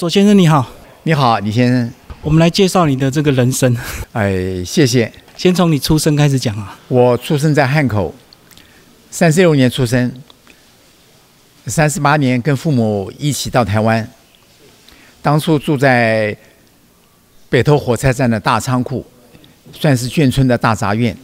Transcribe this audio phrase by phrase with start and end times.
[0.00, 0.68] 左先生你好，
[1.04, 1.88] 你好，李先生。
[2.20, 3.76] 我们来介绍你的这个人生。
[4.10, 5.12] 哎，谢谢。
[5.36, 6.76] 先从你出生开始讲啊。
[6.88, 8.12] 我出生在汉口，
[9.08, 10.12] 三十六年出生，
[11.66, 14.04] 三十八年跟父母一起到台湾。
[15.22, 16.36] 当初住在
[17.48, 19.06] 北投火车站的大仓库，
[19.72, 21.16] 算是眷村的大杂院。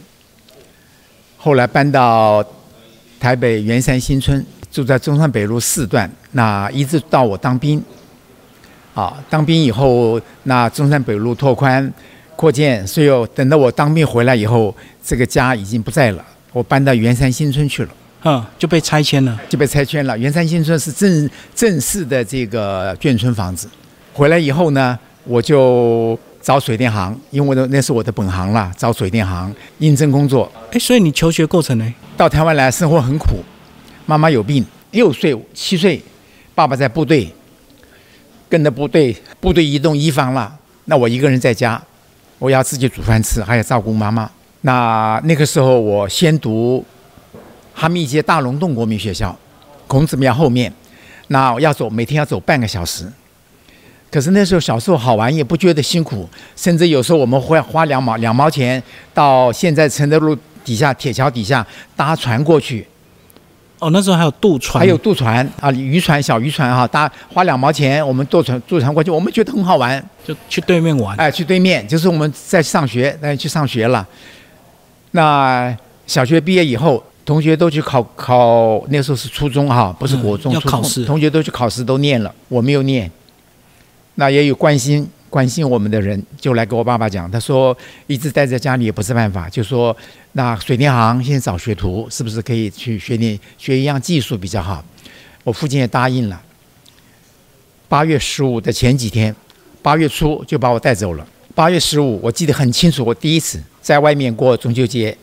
[1.35, 2.41] 后来搬到
[3.19, 7.83] 台北圆山新村，住在中山北路四段，那一直到我当兵。
[8.93, 11.93] 啊，当兵以后，那中山北路拓宽、
[12.35, 17.89] 扩建，所以等到我当兵回来以后，这个家已经不在了，我搬到圆山新村去了。
[18.23, 20.17] 嗯，就被拆迁了，就被拆迁了。
[20.17, 23.67] 圆山新村是正正式的这个眷村房子。
[24.13, 30.51] 回来以后呢，我就找水电行，因为我的那是我的本行了，找水电行应征工作。
[30.71, 31.93] 哎，所以你求学过程呢？
[32.17, 33.37] 到台湾来生活很苦，
[34.05, 35.99] 妈妈有病，六岁七岁，
[36.53, 37.33] 爸爸在部队。
[38.51, 41.81] 跟着部队，部队移动一方了，那我一个人在家，
[42.37, 44.29] 我要自己煮饭吃，还要照顾妈妈。
[44.63, 46.83] 那那个时候，我先读
[47.73, 49.33] 哈密街大龙洞国民学校，
[49.87, 50.71] 孔子庙后面，
[51.27, 53.09] 那要走，每天要走半个小时。
[54.11, 58.83] 可是那时候小时候好玩，也不觉得辛苦，甚至有时候我们会花两毛两毛钱
[59.13, 62.85] 到现在承德路底下铁桥底下搭船过去。
[63.81, 71.17] 哦，那时候还有渡船，还有渡船啊，渔船、小渔船哈，搭花两毛钱，我们坐船坐船过去，我们觉得很好玩，就去对面玩。
[71.17, 74.07] 哎，去对面，就是我们在上学，哎，去上学了。
[75.11, 75.75] 那
[76.05, 83.09] 小学毕业以后，同学都去考考，那时候是初中哈，不是国中，要考试，同学都去考试都念了，我没有念。
[84.15, 85.09] 那也有关心。
[85.31, 87.75] 关心我们的人就来跟我爸爸讲，他说
[88.05, 89.95] 一直待在家里也不是办法，就说
[90.33, 94.83] 那水电行现在找学徒，是不是可以去学点学一样技术比较好？
[95.45, 96.41] 我父亲也答应了。
[97.87, 99.33] 八月十五的前几天，
[99.81, 101.25] 八月初就把我带走了。
[101.55, 105.17] 八月十五我记得很清楚，我第一次在外面过中秋节，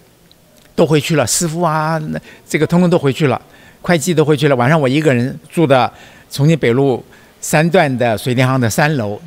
[0.75, 2.00] 都回去了，师傅啊，
[2.49, 3.38] 这个通通都回去了，
[3.82, 4.56] 会计都回去了。
[4.56, 5.93] 晚上我一个人住的
[6.31, 7.05] 重庆北路
[7.43, 9.21] 三段的水电行的三楼。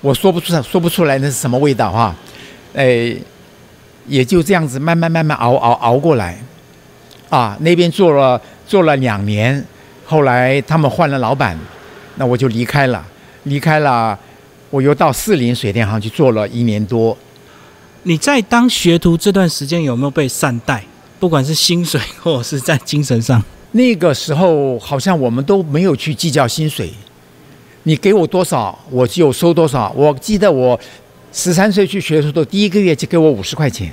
[0.00, 2.14] 我说不出说不出来那是什么味道哈，
[2.74, 3.16] 哎，
[4.06, 6.38] 也就这样子慢慢慢慢熬熬熬过来，
[7.28, 9.64] 啊，那边做了做了两年，
[10.04, 11.58] 后来他们换了老板，
[12.16, 13.04] 那我就离开了，
[13.44, 14.18] 离开了，
[14.70, 17.16] 我又到四林水电行去做了一年多。
[18.04, 20.84] 你在当学徒这段时间有没有被善待？
[21.18, 23.42] 不管是薪水或者是在精神上？
[23.72, 26.92] 那个时候好像我们都没有去计较薪水。
[27.88, 29.92] 你给我多少，我就收多少。
[29.94, 30.78] 我记得我
[31.32, 33.92] 十三岁去学的时候，第一个月就给我五十块钱，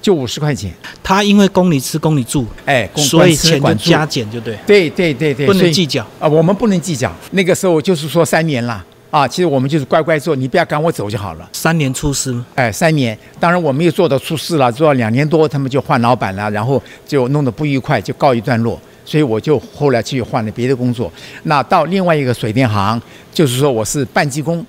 [0.00, 0.72] 就五十块钱。
[1.02, 4.58] 他因为供你吃，供你住，哎，所以钱就加减就对。
[4.66, 7.14] 对对对对，不能计较啊，我们不能计较。
[7.32, 11.46] 那个时候就是说三年了啊，其实我们就是乖乖做，你不要赶我走就好了。
[11.52, 18.80] 三年出师，哎，三年，当然我没有做到出师了，做了两年多，他们就换老板了，然后就弄得不愉快，就告一段落。
[19.04, 21.12] 所以我就后来去换了别的工作，
[21.44, 23.00] 那到另外一个水电行，
[23.32, 24.64] 就是说我是半技工，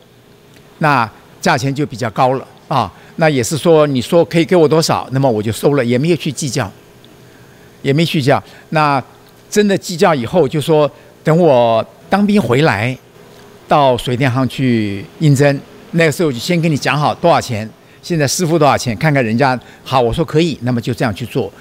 [0.79, 1.09] 那
[1.39, 2.91] 价钱就比较高了啊。
[3.17, 6.71] 那也是说你说可以给我多少，那么我就收了，也没有去计较，
[7.81, 8.41] 也没计较。
[8.69, 9.03] 那
[9.49, 10.89] 真的计较以后，就说
[11.23, 12.97] 等我当兵回来，
[13.67, 15.59] 到水电行去应征，
[15.91, 17.69] 那个时候就先跟你讲好多少钱，
[18.01, 21.51] 现在师傅多少钱，看看人家好，我说可以，那么就这样去做。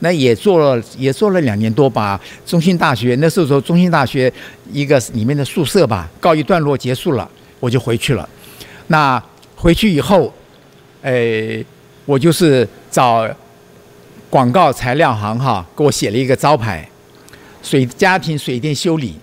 [0.00, 2.20] 那也做了，也做了两年多吧。
[2.46, 4.32] 中心大学那时候说，中心大学
[4.72, 7.28] 一个里面的宿舍吧，告一段落结束了，
[7.58, 8.28] 我就回去了。
[8.86, 9.22] 那
[9.56, 10.32] 回去以后，
[11.02, 11.64] 诶，
[12.04, 13.28] 我就是找
[14.30, 16.88] 广告材料行哈，给我写了一个招牌，
[17.62, 19.16] 水家庭水电修理，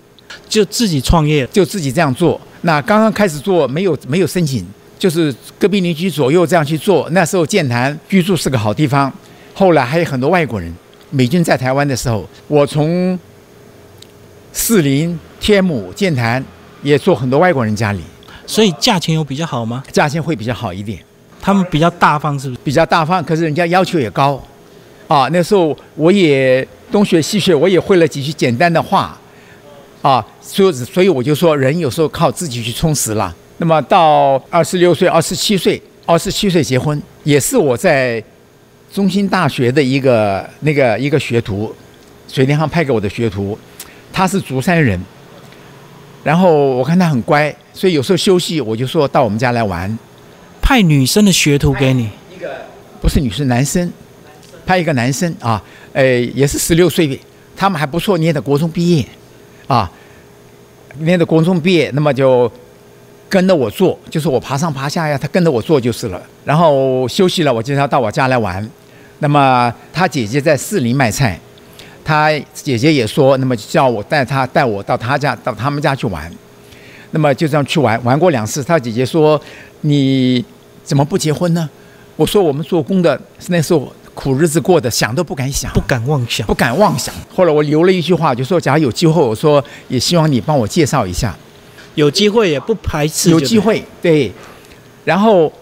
[0.48, 2.40] 就自己创业，就自己这样做。
[2.62, 4.66] 那刚刚开始做，没有没有申请，
[4.98, 7.08] 就是隔壁邻居左右这样去做。
[7.10, 9.12] 那时候建坛居住是个好地方。
[9.58, 10.70] 后来还有很多外国人，
[11.08, 13.18] 美军在台湾的时候，我从
[14.52, 16.44] 士林、天母、建坛
[16.82, 18.02] 也做很多外国人家里，
[18.46, 19.82] 所以价钱有比较好吗？
[19.90, 21.02] 价钱会比较好一点，
[21.40, 22.60] 他们比较大方，是不是？
[22.62, 24.38] 比较大方，可是人家要求也高，
[25.08, 29.18] 啊，那时候我也东学西学，我也会了几句简单的话，
[30.02, 33.34] 啊，所以所以我就说，人有时候靠自己去充实了。
[33.56, 38.22] 那么到二十六岁、二十七岁、二十七岁结婚，也是我在。
[38.92, 41.74] 中心大学的一个那个一个学徒，
[42.28, 43.58] 水电行派给我的学徒，
[44.12, 45.00] 他是竹山人。
[46.24, 49.98] 然后我看他很乖，所以有时候休息我就说到我们家来玩。
[50.60, 52.10] 派女生的学徒给你？
[52.34, 52.50] 一个
[53.00, 53.92] 不是女生，男生。
[54.64, 55.62] 派一个男生啊，
[55.92, 56.04] 呃，
[56.34, 57.20] 也是十六岁，
[57.54, 59.06] 他们还不错，念的国中毕业，
[59.68, 59.88] 啊，
[60.98, 62.50] 念的国中毕业，那么就
[63.28, 66.22] 跟着我做，就是我爬上爬下呀，他跟着我做就是了。
[66.44, 68.66] 然后休息了，我经常到我家来玩。
[69.18, 71.38] 那么他姐姐在市里卖菜，
[72.04, 76.30] 他姐姐也说，那么叫我带他带我到他家到他们家去玩。
[77.12, 78.62] 那么就这样去玩，玩过两次。
[78.62, 79.40] 他姐姐说
[79.82, 80.44] ：“你
[80.84, 81.68] 怎么不结婚呢？”
[82.16, 83.18] 我说：“我们做工的
[83.48, 86.54] 那时候苦日子过的，想都不敢想，不敢妄想不。
[86.54, 91.34] 敢妄想。”后来我留了一句话，就说：“假如有机会，我说也希望你帮我介绍一下。”
[91.96, 93.58] 有机会也不排斥，有机。
[93.58, 94.30] 会，对。
[95.04, 95.52] 然后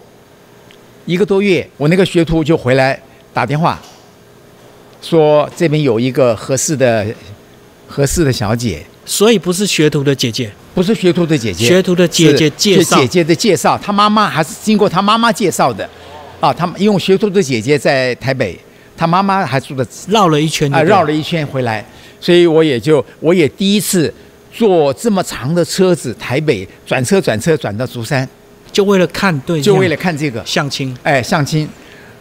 [1.05, 2.99] 一个多月，我那个学徒就回来
[3.33, 3.81] 打电话，
[5.01, 7.05] 说这边有一个合适的、
[7.87, 12.97] 合适的小姐，所以不是学徒的姐姐，不是学徒的姐姐，学徒的姐姐介绍。
[12.97, 15.87] 是姐姐的介绍，她妈妈还是经过她妈妈介绍的，
[16.39, 18.59] 啊，他们因为学徒的姐姐在台北，
[18.97, 21.85] 她妈妈还住的绕了一圈啊，绕了一圈回来，
[22.19, 24.11] 所以我也就我也第一次
[24.57, 28.27] 坐这么长的车子，台北转车转车转到竹山，
[28.71, 31.67] 就为了看对，就为了看这个，相亲，哎，相亲，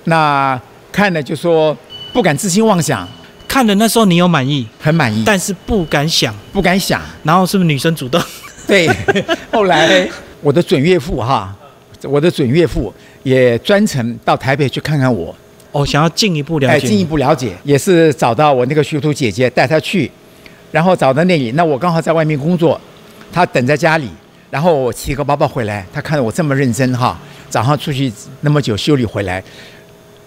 [0.05, 0.61] 那
[0.91, 1.77] 看了就说
[2.13, 3.09] 不敢自信妄想，
[3.47, 7.01] 看了那时候你有满意，很满意，但是不敢想，不敢想。
[7.23, 8.21] 然后是不是女生主动？
[8.67, 8.89] 对，
[9.53, 10.09] 后来
[10.41, 11.55] 我的准岳父哈，
[12.03, 12.93] 我的准岳父
[13.23, 15.33] 也专程到台北去看看我，
[15.71, 20.11] 哦，想要进一步了哎，解，进一步了解，也是找到我那个学徒姐姐带他去，
[20.75, 22.81] 然后找到那里，那我刚好在外面工作，
[23.33, 24.09] 他等在家里，
[24.51, 27.17] 然后我提个包包回来，他看到我这么认真哈，
[27.49, 29.41] 早上出去那么久修理回来，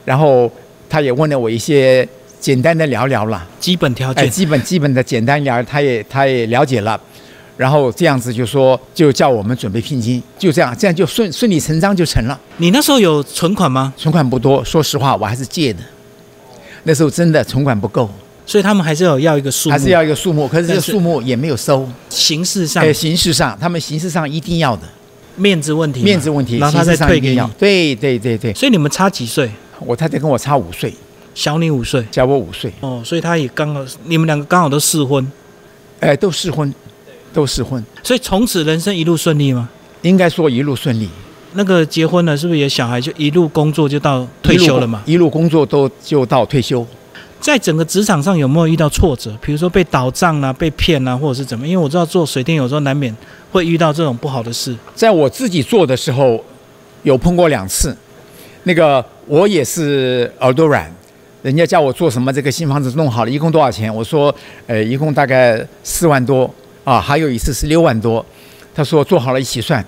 [0.06, 0.50] 然后
[0.90, 2.08] 他也问了我一些
[2.40, 3.46] 简单的聊聊了。
[3.60, 4.30] 基本条哎，件。
[4.30, 6.98] 基本基本的简单聊，他也他也了解了，
[7.58, 12.40] 然后这样子就说就叫我们准备聘金，就这样，这样就顺顺理成章就成了。
[12.56, 13.94] 你那时候有存款吗？
[13.98, 15.84] 存款不多，说实话我还是借的，
[16.84, 18.10] 那时候真的存款不够，
[18.48, 21.88] 所以他们还是有要一个数目，还是要一个数目，可是这数目也没有收。
[22.10, 24.84] 形式上哎，形式上他们形式上一定要的，
[25.36, 27.42] 面子问题，面子问题，然后他再退给你。
[27.60, 29.52] 对对对对，所以你们差几岁？
[29.86, 30.94] 我太太跟我差五岁，
[31.36, 35.30] 小你五岁小我五岁，哦，所以他也刚好，你们两个刚好都适婚，
[36.00, 36.74] 哎，都适婚，
[37.34, 39.70] 都适婚，所以从此人生一路顺利吗？
[40.04, 41.10] 应该说一路顺利。
[41.54, 45.02] 那个结婚了，是不是也小孩就一路工作就到退休了嘛？
[45.06, 46.86] 一路工作都就到退休。
[47.48, 49.34] 在整个职场上有没有遇到挫折？
[49.42, 51.66] 比如说被倒账啊、被骗啊，或者是怎么？
[51.66, 53.16] 因为我知道做水电有时候难免
[53.54, 54.76] 会遇到这种不好的事。
[54.94, 56.44] 在我自己做的时候，
[57.04, 57.96] 有碰过两次。
[58.64, 60.94] 那个我也是耳朵软，
[61.42, 63.96] 人家叫我做什么这个新房子弄好了，一共多少钱？
[63.96, 64.36] 我说，
[64.66, 66.54] 呃，一共大概四万多
[66.84, 67.00] 啊。
[67.00, 68.26] 还有一次是六万多，
[68.76, 69.82] 他说做好了一起算。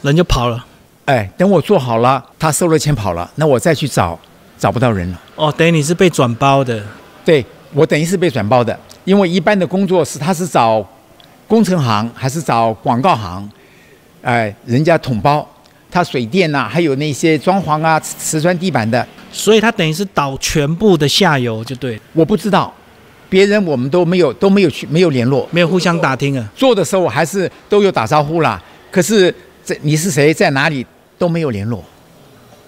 [0.00, 0.64] 人就跑了
[1.04, 4.18] 哎，等我做好了，他收了钱跑了，那我再去找，
[4.58, 5.20] 找不到人了。
[5.34, 6.82] 哦，等于你是被转包的，
[7.24, 10.86] 对我等于是被转包的，因为一般的工作是他是找
[11.46, 13.48] 工程行还是找广告行，
[14.22, 15.46] 哎，人家统包，
[15.90, 22.72] 他水电呐、还有那些装潢啊、瓷瓷砖地板的，所以他等于是倒全部的下游，就对，我不知道，
[23.28, 26.48] 别人我们都没有都没有去没有联络，没有互相打听啊。
[26.56, 28.60] 做的时候还是都有打招呼啦，
[28.90, 30.84] 可是这你是谁在哪里
[31.18, 31.84] 都没有联络。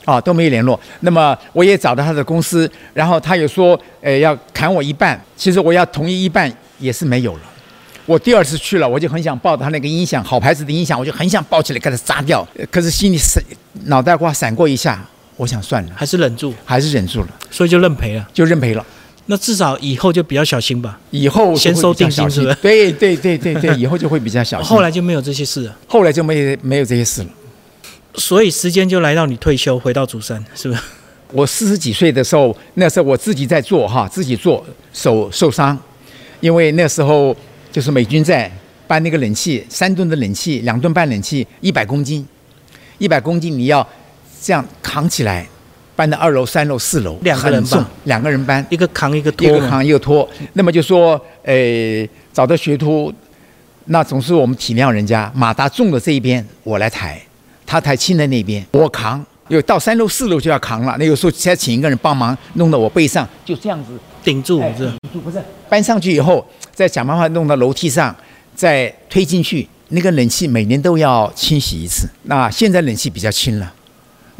[0.08, 0.80] 啊，都没有联络。
[1.00, 5.22] 那么我也找到他的公司，然后他也说，呃，要砍我一半。
[5.36, 7.40] 其实我要同意一半也是没有了。
[8.06, 12.40] 我第二次去了，我就很想抱着他那个音响，好牌子的音响，我就很想抱起来给他砸掉。
[12.56, 13.42] 呃可是心里闪，
[13.84, 18.26] 脑袋瓜闪过一下，我想算了，还是忍住，还是忍住了，所以就认赔了。
[18.32, 18.82] 就认赔了。
[19.26, 20.98] 那至少以后就比较小心吧。
[21.10, 24.66] 以后先收定金是不是对对对对对，以后就会比较小心。
[24.66, 27.28] 后来就没有这些事了，后来就没没有这些事了。
[28.18, 30.80] 所以时间就来到你退休，回到竹山，是不是？
[31.32, 35.78] 我四十几岁的时候，那时候我自己在做哈，自己做手受伤，
[36.40, 37.36] 因为那时候
[37.70, 38.50] 就是美军在
[38.86, 42.26] 搬那个冷气，三吨的冷气，两吨半冷气，一百公斤，
[42.96, 43.86] 一百公斤你要
[44.42, 45.46] 这样扛起来，
[45.94, 49.68] 搬到二楼、三楼、四楼，两个人搬，两个人搬，一个扛一个拖一个。
[49.68, 50.26] 扛一个拖。
[50.54, 53.12] 那么就说，呃，找到学徒，
[53.84, 57.20] 那总是我们体谅人家，马达重的这一边我来抬，
[57.68, 59.24] 他抬轻的那边我扛。
[59.48, 64.94] 有到三楼四楼就要扛了，那有时候再请一个人帮忙，弄到我背上，就这样子顶住哎是吧
[65.24, 68.14] 不是搬上去以后，再想办法弄到楼梯上，
[68.54, 69.66] 再推进去。
[69.88, 73.72] 那个冷气每年都要清洗一次，那现在冷气比较轻了。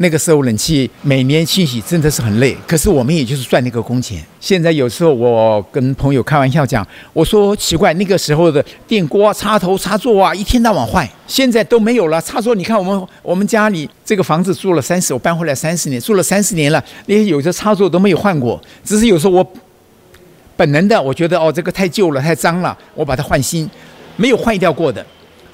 [0.01, 4.23] 那个时候冷气每年清洗真的是很累，可是我们也就是赚那个工钱。
[4.39, 12.21] 现在有时候我跟朋友开玩笑讲，我说奇怪，那个时候的电锅、插头、插座啊，一天到晚坏，现在都没有了。
[12.21, 19.53] 插座，你看我们我们家里这个房子住了三十，我搬回来三十年，住了三十年了，那些有的插座都没有换过，只是有时候我
[20.55, 23.69] 本能的我觉得哦这个太旧了、太脏了，我把它换新，
[24.15, 25.05] 没有坏掉过的。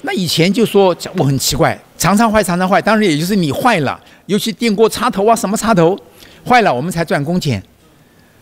[0.02, 2.80] 那以前就说我很奇怪，常常坏，常常坏。
[2.80, 5.98] 当然也就是你坏了，尤其电锅插头啊，什么插头
[6.46, 7.62] 坏了，我们才赚工钱。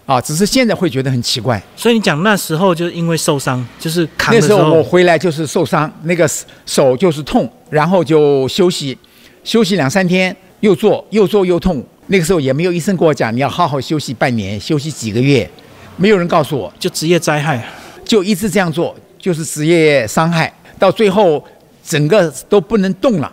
[0.06, 1.62] 啊，只是现在会觉得很奇怪。
[1.74, 6.28] 所以你讲那时候就是因为受伤，就是扛的时那时候我回来就是受伤，那个
[6.66, 8.98] 手就是痛，然后就休息，
[9.44, 11.82] 休息两三天，又做又做又痛。
[12.08, 15.50] 那个时候也没有医生跟我讲你要好好休息半年，休息几个月，
[15.96, 17.66] 没有人告诉我，就职业灾害，
[18.04, 21.42] 就一直这样做，就是职业伤害，到最后
[21.82, 23.32] 整个都不能动了。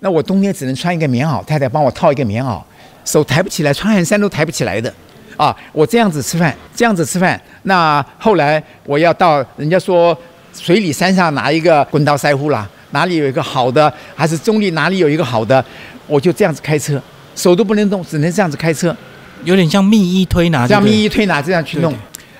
[0.00, 2.60] 那我冬天只能穿一个棉袄，太太帮我套一个棉袄，
[3.04, 4.92] 手抬不起来，穿汗衫都抬不起来的。
[5.36, 7.38] 啊，我这样子吃饭，这样子吃饭。
[7.64, 10.16] 那后来我要到人家说
[10.54, 15.62] 水里山上拿一个滚刀塞乎啦，哪里有一个好的，还是中立哪里有一个好的，
[16.06, 16.98] 我就这样子开车，
[17.34, 18.96] 手都不能动，只能这样子开车，
[19.44, 21.94] 有点像密医推拿，像密医推拿这样去弄。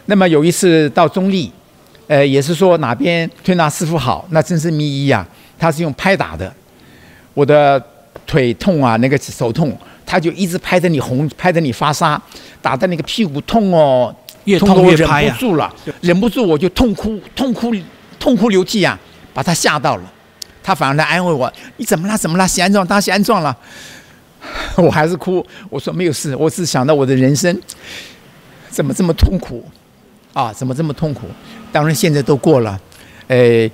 [0.06, 1.52] 那么有一次到中立，
[2.06, 5.26] 呃，也是说哪边推拿师傅好，那真是密医呀，
[5.58, 6.50] 他是用拍打的，
[7.36, 7.80] 我的
[8.26, 9.76] 腿痛啊，那个手痛。
[10.08, 12.16] 他就一直拍着你红，拍着你发痧，
[12.62, 14.14] 打的那个屁股痛哦，
[14.44, 17.74] 越痛越拍忍不住了，忍不住我就痛哭，痛哭，
[18.16, 18.96] 痛哭流涕啊，
[19.34, 20.04] 把他吓到了，
[20.62, 22.16] 他反而来安慰我，你怎么了？
[22.16, 22.46] 怎么了？
[22.46, 23.56] 洗安状，他洗安状了，
[24.78, 27.60] 我还是哭，我说没有事，我只想到我的人生
[28.70, 29.66] 怎么这么痛苦
[30.32, 30.52] 啊？
[30.52, 31.26] 怎么这么痛苦？
[31.72, 32.80] 当然现在都过了，
[33.26, 33.68] 呃，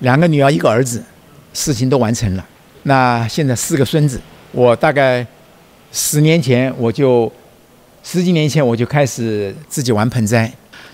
[0.00, 1.00] 两个女儿一个儿子，
[1.54, 2.44] 事情都完成了，
[2.88, 5.24] 那现在四个孙子，我大概。
[5.90, 7.32] 十年前我就，
[8.04, 10.52] 十几年前我就开始自己玩盆栽，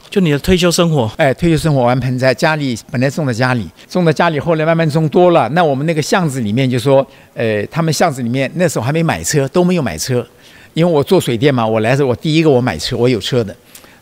[0.09, 1.11] 就你的退休生活。
[1.17, 5.49] 哎，退休生活玩盆栽，家里本来种在家里，种在家里，后来慢慢种多了。
[5.49, 10.25] 那我们那个巷子里面就说，呃，他们巷子里面那时候还没买车，都没有买车，
[10.75, 13.55] 因为我做水电嘛，我来的时候我第一个我买车，我有车的，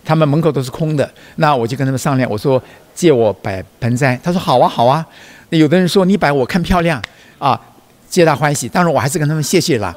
[0.04, 2.62] 他们门口都是空的，那我就跟他们商量，我说
[2.94, 5.02] 借我摆盆栽，他说好啊好啊。
[5.49, 7.00] 那有的人说你摆我看漂亮
[7.38, 7.58] 啊，
[8.12, 9.97] 皆大欢喜，当然我还是跟他们谢谢了。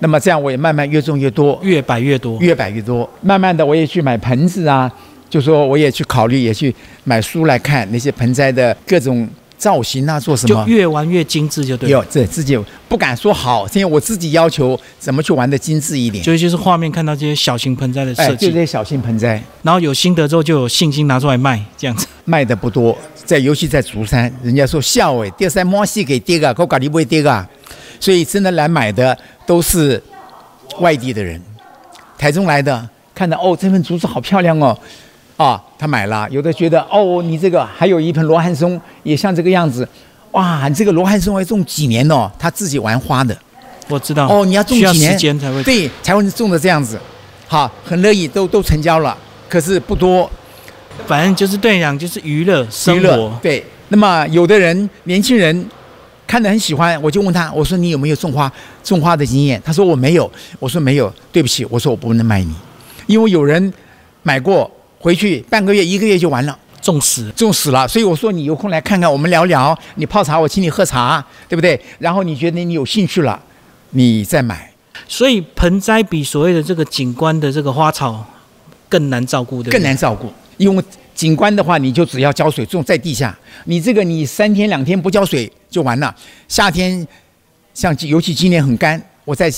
[0.00, 3.08] 那么这样我也慢慢越种越多，越摆越多，越摆越多。
[3.20, 4.92] 慢慢的我也去买盆子啊，
[5.30, 9.28] 就说我也去考虑，也去买书来看那些盆栽的各种
[9.58, 10.64] 造型啊，做什么？
[10.64, 11.90] 就越玩越精致，就对。
[11.90, 12.56] 有这自己
[12.88, 16.22] 不敢说好，因为我自己要求怎么去玩的精致一点。
[16.22, 22.06] 所以就是画面看到这些小型盆栽的设计，就这些小型盆栽，然后有心得之后就有信心拿出来卖，这样子。
[22.24, 27.46] 卖的不多，在尤其在竹山，人家说笑哎，第三毛西给跌个，我搞你不会跌个。
[27.98, 30.00] 所以真的来买的都是
[30.78, 31.42] 外地的人，
[32.16, 34.78] 台中来的，看到哦这份竹子好漂亮哦，
[35.38, 39.88] 啊他买了，有的觉得哦你这个还有一盆罗汉松也像这个样子，
[40.32, 43.34] 哇你这个罗汉松要种几年哦，他自己玩花的，
[43.88, 45.62] 我知道哦你要种几年才会？
[45.62, 47.00] 对才会种的这样子，
[47.46, 49.16] 好很乐意都都成交了，
[49.48, 50.30] 可是不多，
[51.06, 55.66] 反正就是对讲就是娱乐生活对，那么有的人年轻人。
[56.26, 58.52] 看得很喜欢，我就问他，我说你有没有种花？
[58.84, 59.58] 种花的经验？
[59.64, 60.30] 他说我没有。
[60.58, 62.54] 我说没有，对不起，我说我不能卖你，
[63.06, 63.72] 因为有人
[64.22, 67.86] 买过回去半个月一个月就完了，种死种死了。
[67.86, 69.78] 所以我说你有空来看看，我们聊聊。
[69.94, 71.80] 你泡茶，我请你喝茶，对不对？
[71.98, 73.40] 然后你觉得你有兴趣了，
[73.90, 74.70] 你再买。
[75.06, 78.26] 所以盆栽比所谓的这个景观的这个花草
[78.88, 80.84] 更难照顾，对更难照顾，因为。
[81.18, 83.36] 景观的话，你就只要浇水，种在地下。
[83.64, 86.14] 你这个你三天两天不浇水就完了。
[86.46, 87.04] 夏天
[87.74, 89.50] 像尤其今年很干，我在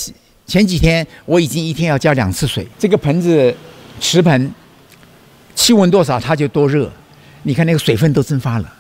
[0.47, 2.67] 前几天我已经一天要浇两次水。
[2.79, 3.55] 这个盆子
[4.01, 4.51] 池盆
[5.61, 6.91] 气温多少它就多热，
[7.43, 8.73] 你看那个水分都蒸发了，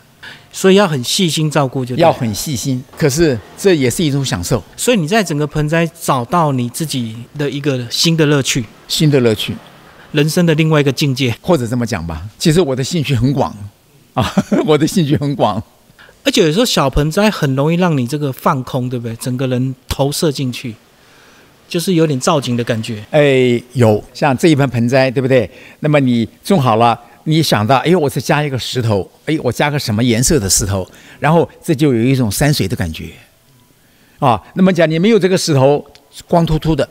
[0.50, 2.82] 所以要很细心照顾，就要很细心。
[2.96, 4.64] 可是这也是一种享受。
[4.78, 9.54] 所以你在整个盆栽找到你自己的一个新的乐趣，新的乐趣。
[10.12, 13.54] 人生的另外一个境界，或者这么讲吧，其实我的兴趣很广，
[14.14, 14.32] 啊，
[14.64, 15.62] 我的兴趣很广，
[16.24, 19.14] 而且有时候小盆栽很容易让你这个放空，对不对？
[19.16, 20.74] 整个人投射进去，
[21.70, 23.02] 就是有点造景的感觉。
[23.12, 25.48] 哎，有像这一盆盆栽，对不对？
[25.78, 30.86] 那么你种好了，你想到，哎，我再加一个石头，哎，我加个什么颜色的石头，
[31.18, 33.10] 然后这就有一种山水的感觉，
[34.18, 35.82] 啊，那么讲你没有这个石头，
[36.26, 36.86] 光秃秃的。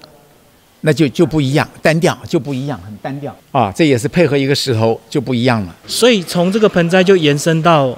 [0.82, 3.70] 那就就不一样，单调就不一样，很单调啊！
[3.76, 5.76] 这也是配合一个石头就不一样了。
[5.86, 7.94] 所以从这个盆栽就延伸到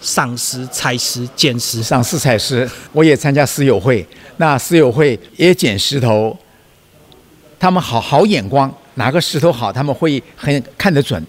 [0.00, 1.80] 赏石、采石、捡石。
[1.80, 4.04] 赏石、采石，我也参加石友会，
[4.38, 6.36] 那私友会也捡石头，
[7.60, 11.24] 他们好好眼光，哪个石头好，他们会很看得准。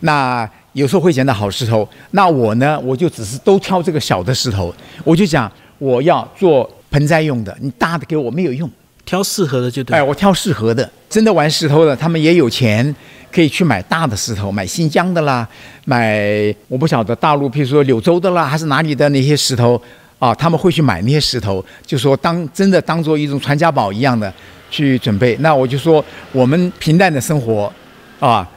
[0.00, 8.68] 那有时候会捡到好石头，那我呢，我就只是都挑这个小的石头，我就讲我要做盆栽用的，你大的给我没有用。
[9.04, 9.94] 挑适合的就对。
[9.94, 12.94] 哎，我挑适合的，真的玩石头的，他们也有钱，
[13.30, 15.46] 可以去买大的石头，买新疆的啦，
[15.84, 19.78] 买我不晓得大陆，譬如说柳州的啦，还是哪里的那些石头
[20.24, 24.32] 啊，他们会去买那些石头，就说当真的当做一种传家宝一样的
[24.70, 25.36] 去准备。
[25.40, 26.02] 那我就说，
[26.32, 27.70] 我们平淡的生活
[28.18, 28.48] 啊，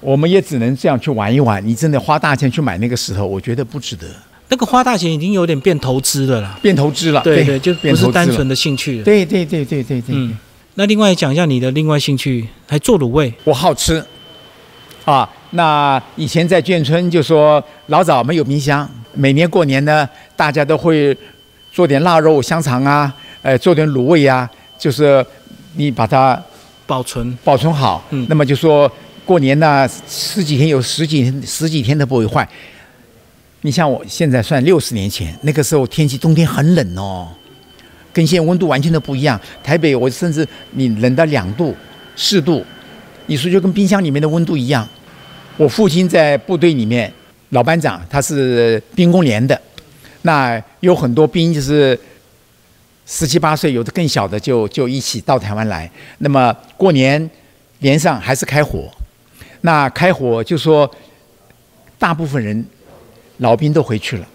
[0.00, 1.66] 我们也只能这样去玩一玩。
[1.66, 4.04] 你真的花大钱去买那个石头，我觉得不值得。
[4.50, 9.04] 那个花大钱已经有点变投资的了啦，变投资了，对对，就不是单纯的兴趣了。
[9.04, 10.36] 对对对对对对，嗯，
[10.74, 14.04] 那另外讲一下你的另外兴趣，还做卤味，我好吃
[15.06, 15.26] 啊。
[15.52, 20.06] 那以前在眷村就说老早没有冰箱，每年过年呢，
[20.38, 21.16] 大家都会
[21.72, 25.24] 做点腊肉、香肠啊，呃，做点卤味啊，就是
[25.74, 26.40] 你把它
[26.86, 28.88] 保存保存好，嗯那么就说
[29.24, 32.48] 过年呢十几天有十几天十几天都不会坏。
[33.62, 37.28] 你像我现在算六十年前，那个时候天气冬天很冷哦，
[38.12, 39.38] 跟现在温度完全都不一样。
[39.64, 41.74] 台北我甚至你冷到两度、
[42.14, 42.64] 四度，
[43.26, 44.88] 你说就跟冰箱里面的温度一样。
[45.56, 47.12] 我父亲在部队里面，
[47.48, 49.60] 老班长他是兵工连的，
[50.28, 51.98] 那有很多兵就是
[53.06, 55.90] 十七八岁，有的更小的就就一起到台湾来。
[56.18, 57.18] 那么过年
[57.78, 58.90] 连上还是开火，
[59.62, 60.90] 那开火就说
[61.98, 62.62] 大部分人
[63.38, 64.28] 老兵都回去了，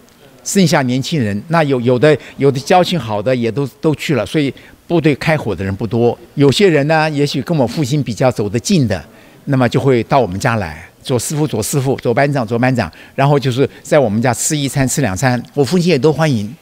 [0.44, 1.40] 剩下年轻人。
[1.50, 4.52] 那有有的有的交情好的也都都去了，所以
[4.88, 6.18] 部队开火的人不多。
[6.34, 9.00] 有些人呢，也许跟我父亲比较走得近的，
[9.46, 10.90] 那么就会到我们家来。
[11.04, 16.54] 左师傅，左师傅，左班长，左班长，然后就是在我们家吃一餐，吃两餐，我父亲也都欢迎，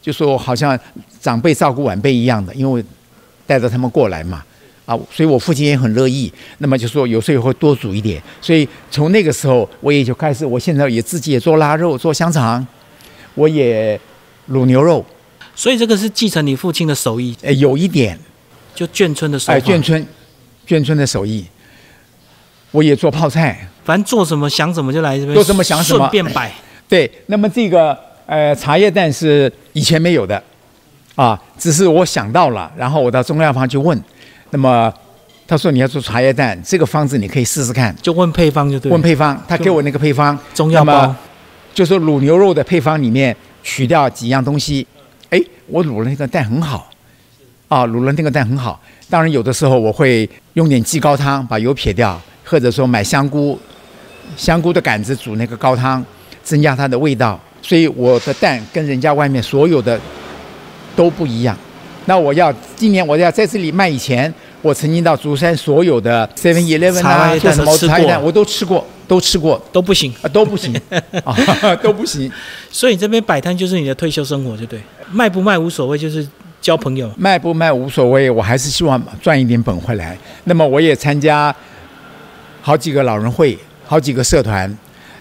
[0.00, 0.78] 就说好像
[1.20, 2.84] 长辈照顾晚辈一样的，因为
[3.46, 4.44] 带着他们过来嘛，
[4.84, 6.32] 啊，所以我父亲也很乐意。
[6.58, 12.66] 那么就说有时候也会多煮一点，所以从那个时候我也就开始，我现在也自己也做腊肉，做香肠，
[13.34, 13.98] 我也
[14.50, 15.04] 卤牛肉，
[15.54, 18.18] 所以这个是继承你父亲的手艺，呃，有一点。
[18.74, 19.66] 就眷村的手哎，法。
[19.66, 20.06] 眷村，
[20.68, 21.42] 眷村的手艺，
[22.76, 26.00] 我也做泡菜，反正做什么想什么就来这边，做什么想什么。
[26.00, 26.52] 顺便摆。
[26.86, 30.40] 对，那么这个呃茶叶蛋是以前没有的，
[31.14, 33.98] 啊，只是我想到了，然后我到中药房去问，
[34.50, 34.92] 那么
[35.48, 38.92] 他说你要做茶叶蛋，这个方子你可以试试看，就问配方就对了。
[38.92, 41.14] 问配方，他给我那个配方，中药包，
[41.72, 44.86] 就说卤牛肉的配方里面取掉几样东西，
[45.30, 46.90] 哎，我卤了那个蛋很好，
[47.68, 48.78] 啊，卤了那个蛋很好。
[49.08, 53.58] 当然有的时候我会用点鸡高汤把油撇掉，或者说买香菇，
[54.36, 56.04] 香菇的杆子煮那个高汤，
[56.42, 57.38] 增加它的味道。
[57.60, 60.00] 所以我的蛋跟人家外面所有的
[60.94, 61.56] 都不一样。
[62.04, 64.32] 那我要今年我要在这里卖以前，
[64.62, 69.60] 我曾经到竹山所有的 Seven Eleven 啊，做什么茶叶蛋我都吃过，都吃过。
[69.72, 70.14] 都不行。
[70.22, 70.80] 啊，都不行
[71.24, 72.30] 啊，都不行。
[72.70, 74.80] 所以你这边摆摊就是你的退休生活，就对，
[75.10, 76.24] 卖不卖无所谓，就是
[76.60, 77.10] 交朋友。
[77.16, 80.16] 卖不卖无所谓，我还是希望赚一点本回来。
[80.44, 81.52] 那么我也参加
[82.66, 84.76] 好几个老人会，好几个社团。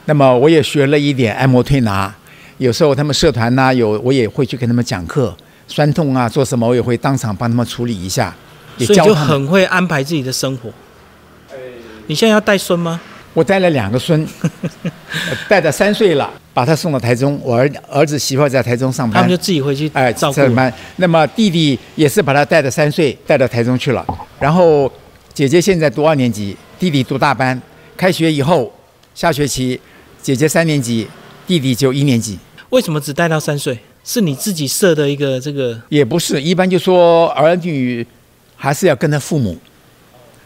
[0.06, 2.12] 那么我也学了一点按摩推拿，
[2.58, 5.32] 有时候他们社团呢、有我也会去跟他们讲课，
[5.68, 8.36] 酸痛啊做什么，我也会当场帮他们处理一下，
[8.80, 9.14] 也所以就。
[9.14, 10.72] 很会安排自己的生活。
[12.08, 13.00] 你现在要带孙吗？
[13.36, 14.50] 我带了两个孙，呃
[15.48, 17.40] 带到三岁了，把他送到台中。
[17.44, 20.56] 我儿儿子媳妇在台中上班他们就，自己回去哎，照顾上。
[20.56, 20.74] 班。
[20.96, 24.04] 那么弟弟也是把他带到三岁，带到台中去了。
[24.40, 24.92] 然后
[25.32, 27.62] 姐姐现在读二年级，弟弟读大班。
[27.98, 28.74] 开学以后，
[29.14, 29.80] 下学期
[30.22, 31.08] 姐姐三年级，
[31.48, 32.38] 弟弟就一年级。
[32.70, 33.78] 为什么只带到三岁？
[34.04, 38.06] 是你自己设的一个这个也不是，一般就说儿女
[38.56, 39.58] 还是要跟着父母，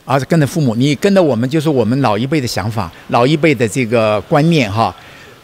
[0.06, 0.74] 而是跟着父母。
[0.76, 4.96] 你跟着我们，就是我们老一辈的想法，老一辈的这个观念哈，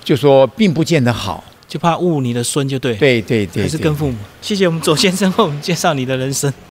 [0.02, 1.44] 就说并不见得好。
[1.68, 2.96] 就怕误你的孙就对。
[2.96, 4.16] 对对对，对还是跟父母。
[4.42, 6.54] 谢谢我们左先生为我们介绍你的人生。